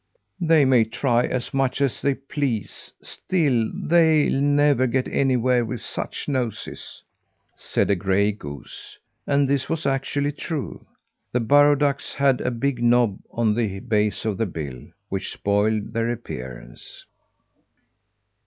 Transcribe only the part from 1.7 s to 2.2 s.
as they